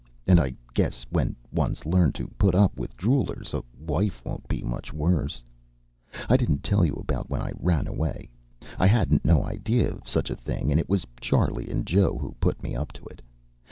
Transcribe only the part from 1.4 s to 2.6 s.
one's learned to put